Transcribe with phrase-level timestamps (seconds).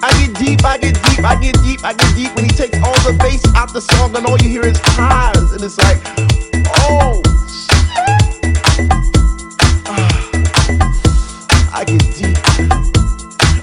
[0.00, 2.78] I get deep, I get deep, I get deep, I get deep when he takes
[2.78, 5.98] all the bass out the song and all you hear is highs and it's like,
[6.86, 7.20] oh.
[9.86, 10.20] Ah,
[11.74, 12.38] I get deep.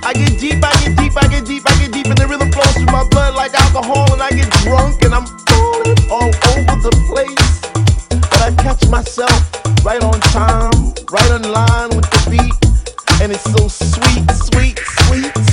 [0.03, 2.51] I get deep, I get deep, I get deep, I get deep, and the rhythm
[2.51, 6.77] flows through my blood like alcohol, and I get drunk and I'm falling all over
[6.83, 7.61] the place.
[8.11, 9.31] But I catch myself
[9.85, 12.53] right on time, right in line with the beat,
[13.21, 14.77] and it's so sweet, sweet,
[15.07, 15.44] sweet.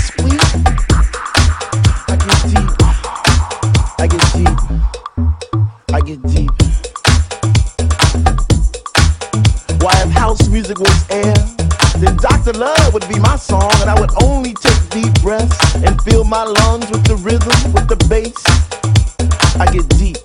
[10.73, 11.35] Music was air,
[11.99, 12.53] then Dr.
[12.53, 16.45] Love would be my song, and I would only take deep breaths and fill my
[16.45, 18.43] lungs with the rhythm, with the bass.
[19.61, 20.22] I get deep.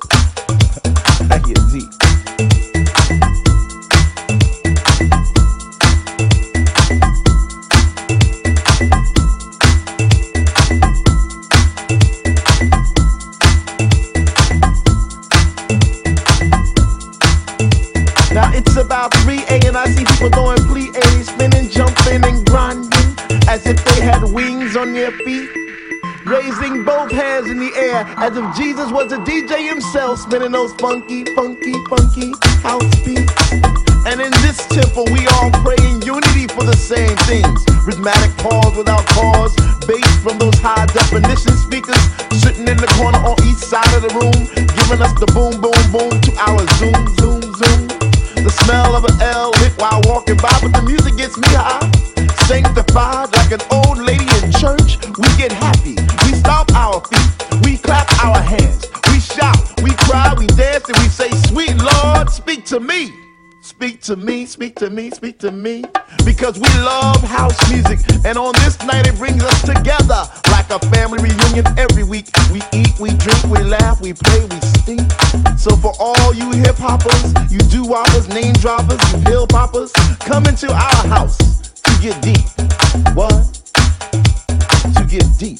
[28.16, 32.32] As if Jesus was a DJ himself, spinning those funky, funky, funky
[32.64, 33.34] house beats.
[34.08, 37.60] And in this temple, we all pray in unity for the same things.
[37.84, 42.00] Rhythmic pause without cause, bass from those high definition speakers
[42.40, 44.48] sitting in the corner on each side of the room,
[44.80, 47.82] giving us the boom, boom, boom to our zoom, zoom, zoom.
[48.40, 51.84] The smell of an L lit while walking by, but the music gets me high.
[52.48, 54.37] Sanctified like an old lady
[62.80, 63.12] to me.
[63.62, 65.84] Speak to me, speak to me, speak to me.
[66.24, 68.00] Because we love house music.
[68.24, 72.28] And on this night, it brings us together like a family reunion every week.
[72.52, 75.10] We eat, we drink, we laugh, we play, we sing.
[75.58, 80.46] So for all you hip hoppers, you do whoppers, name droppers, you hill poppers, come
[80.46, 81.38] into our house
[81.82, 82.46] to get deep.
[83.16, 83.32] What?
[84.94, 85.60] To get deep.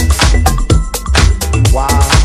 [1.71, 2.20] Why?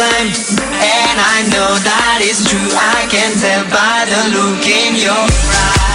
[0.00, 0.32] Time,
[0.80, 2.72] and I know that is true.
[2.72, 5.89] I can tell by the look in your eyes.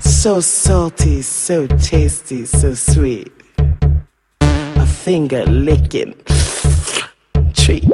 [0.00, 3.32] So salty, so tasty, so sweet.
[4.40, 6.14] A finger licking
[7.54, 7.84] treat.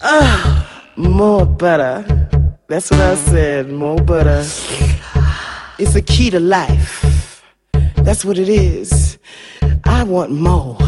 [0.00, 2.04] Ah, more butter.
[2.68, 4.44] That's what I said, more butter.
[5.78, 7.05] It's the key to life.
[8.06, 9.18] That's what it is.
[9.82, 10.78] I want more.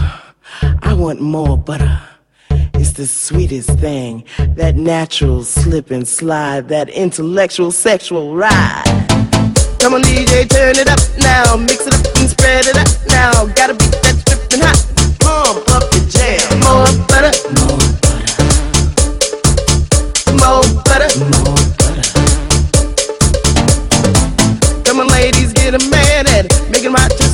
[0.63, 2.01] I want more butter.
[2.75, 4.23] It's the sweetest thing.
[4.55, 8.85] That natural slip and slide, that intellectual sexual ride.
[9.81, 11.57] Come on, DJ, turn it up now.
[11.57, 13.47] Mix it up and spread it out now.
[13.53, 14.79] Gotta beat that dripping hot.
[15.19, 16.39] Pump up the jam.
[16.63, 17.35] More butter.
[17.59, 18.39] More butter.
[20.39, 21.11] More butter.
[21.35, 22.07] More butter.
[24.85, 26.18] Come on, ladies, get a man
[26.97, 27.28] at it.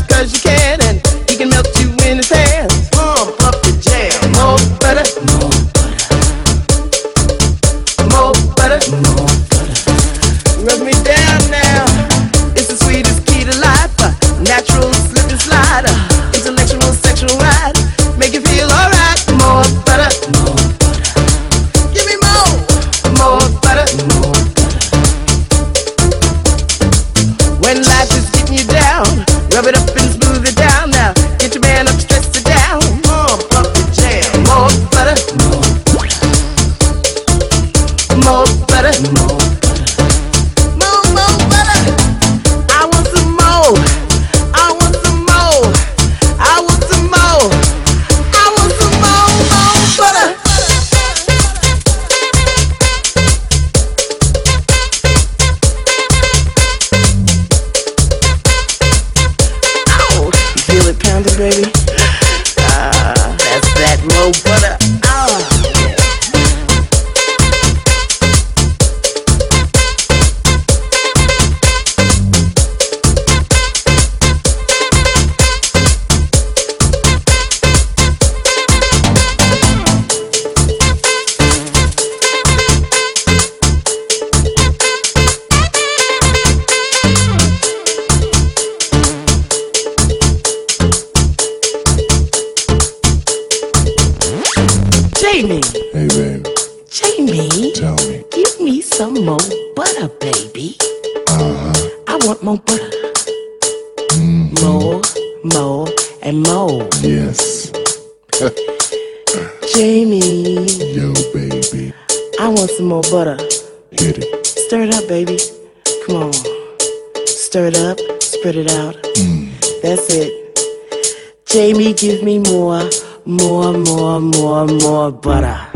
[124.66, 125.73] More, more,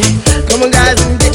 [0.00, 0.20] baby.
[0.48, 1.25] Come on, guys, and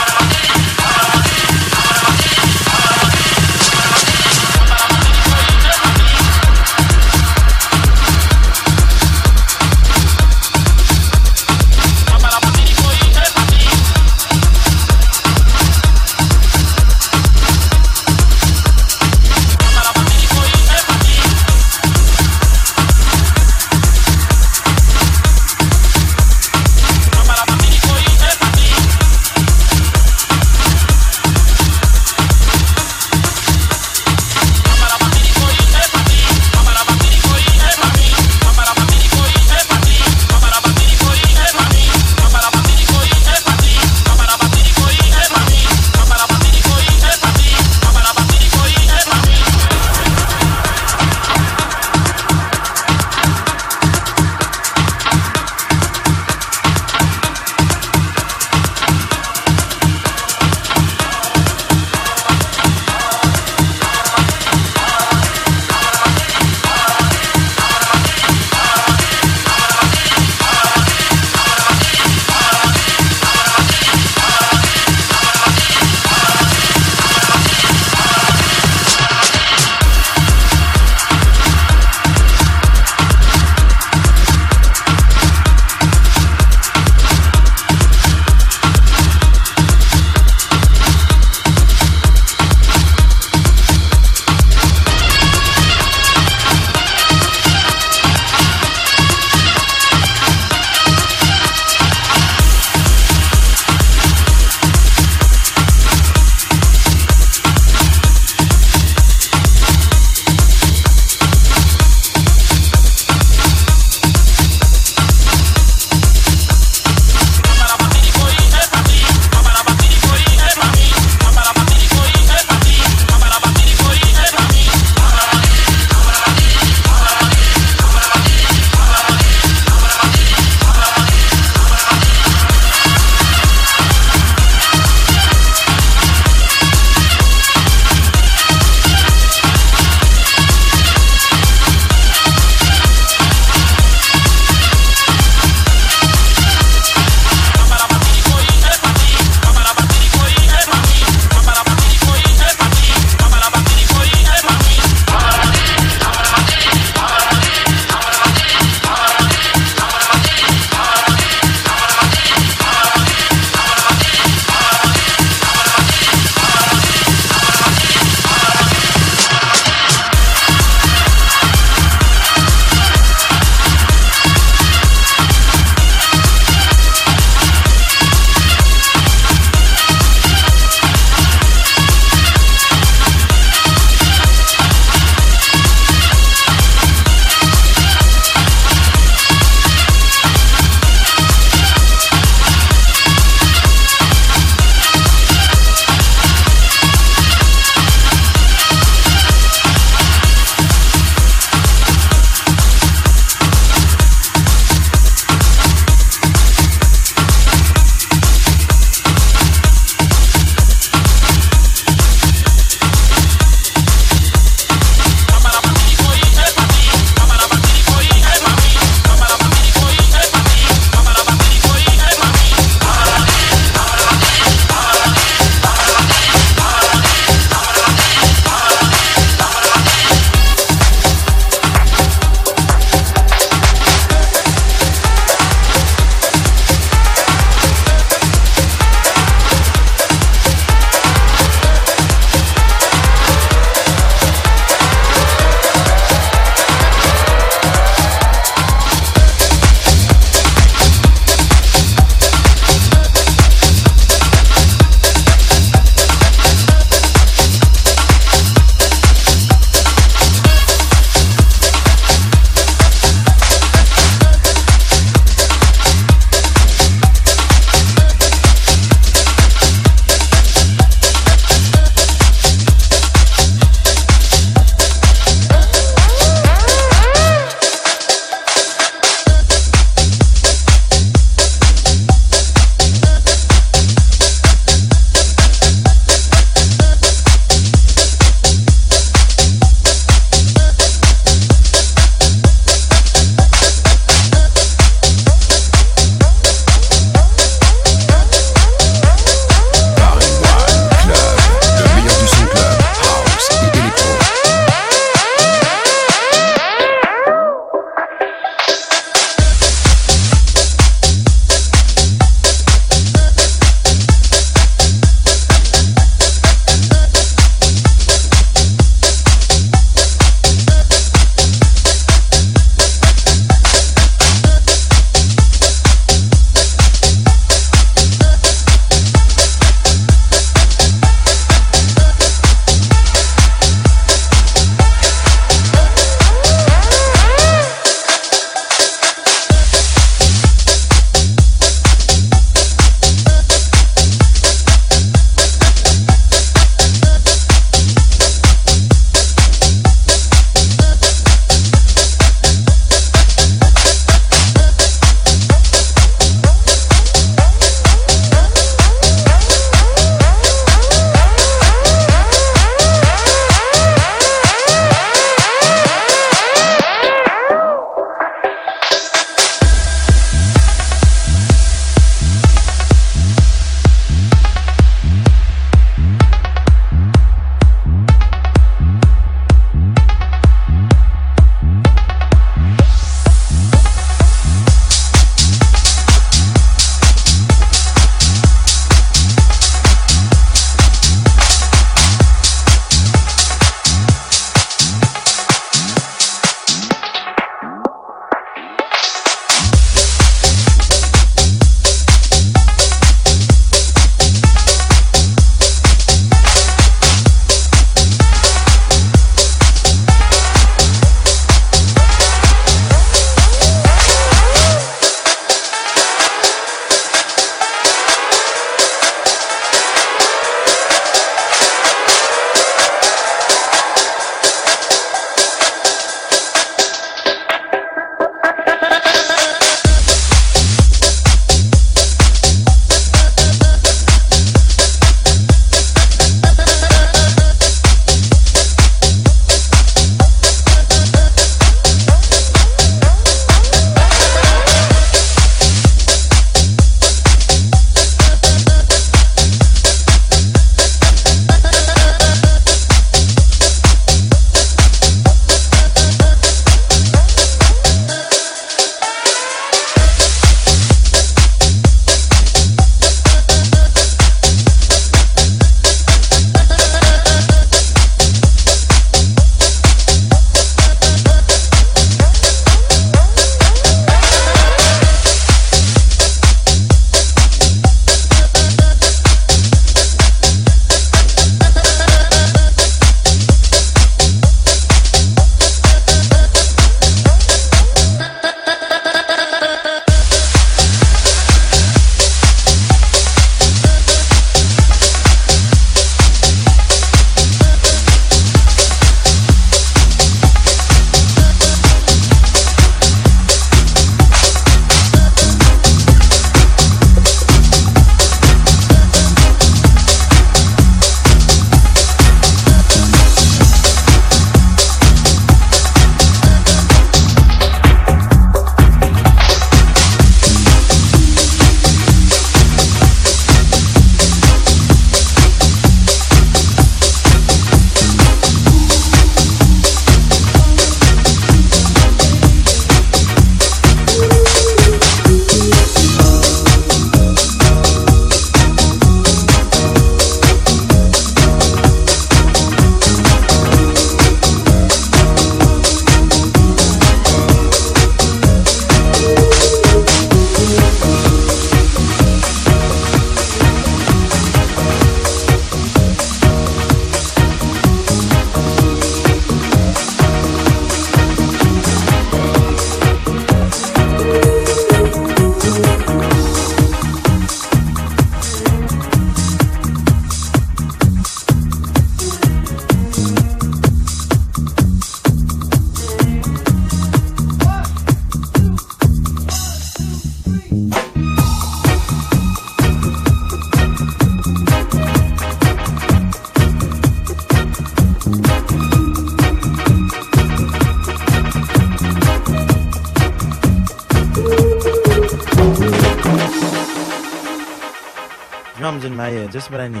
[599.71, 600.00] what I need.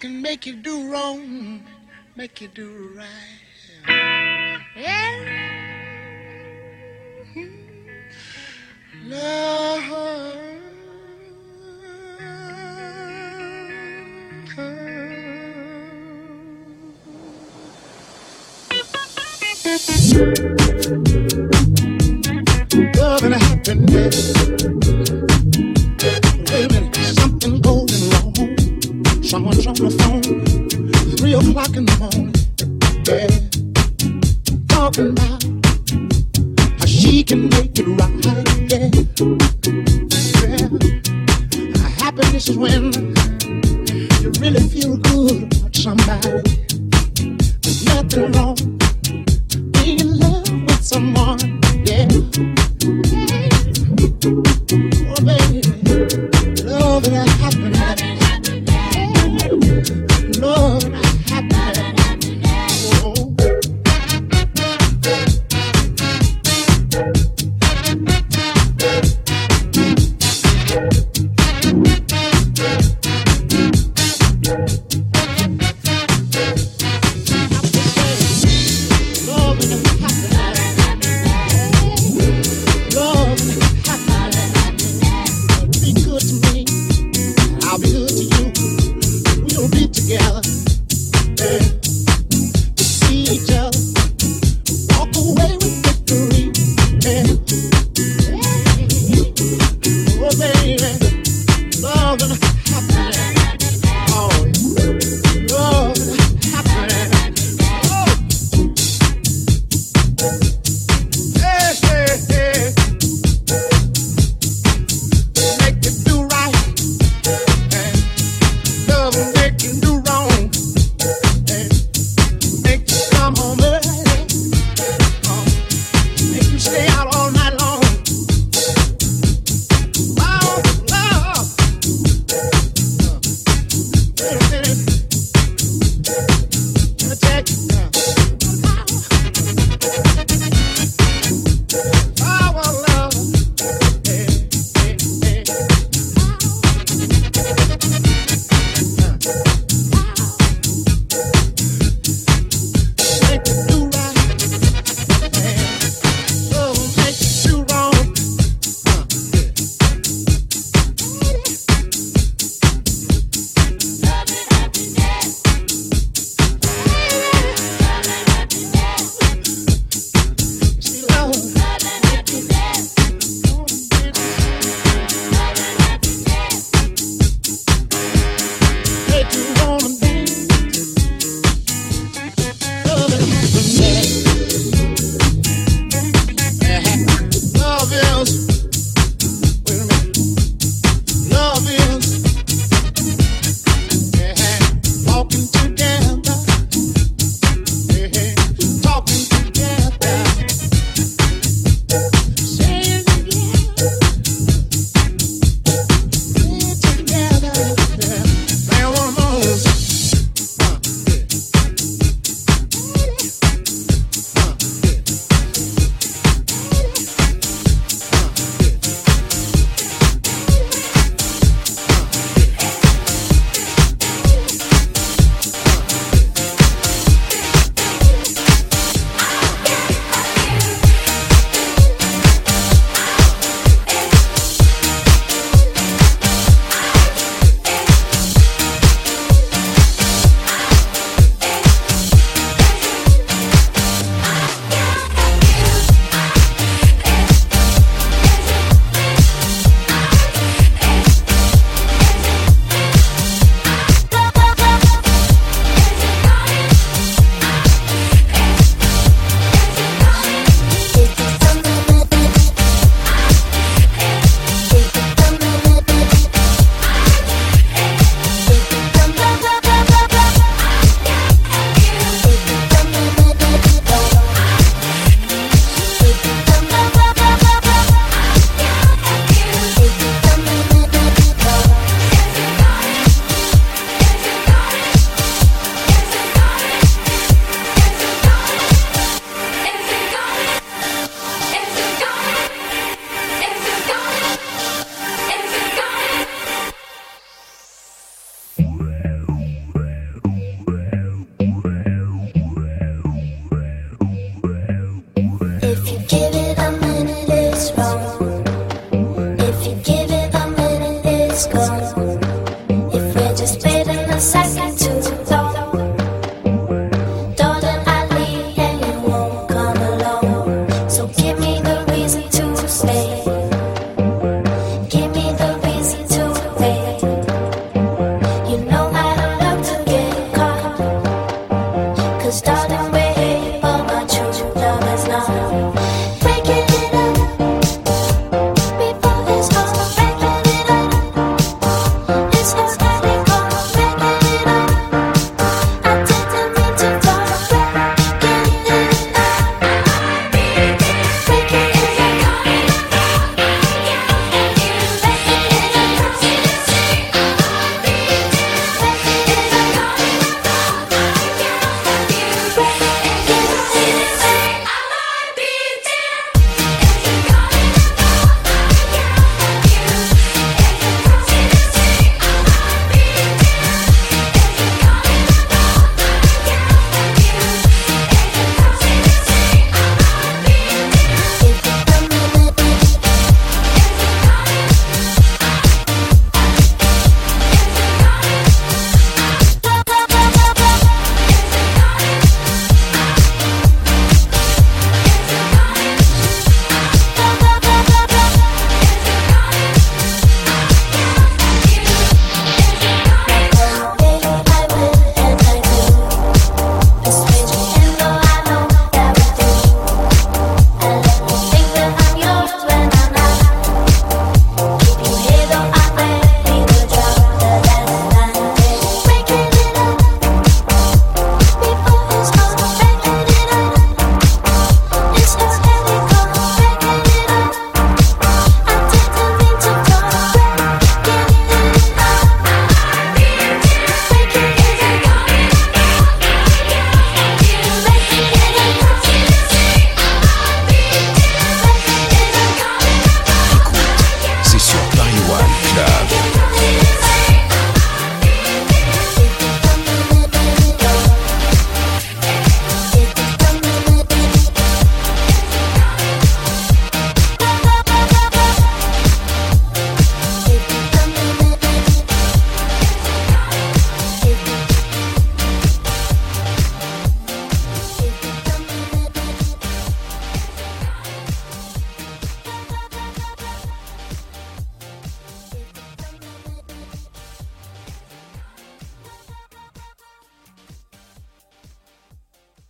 [0.00, 1.62] can make you do wrong,
[2.16, 4.58] make you do right.
[4.74, 5.50] Yeah.
[9.04, 9.60] Love.
[19.72, 20.59] Thank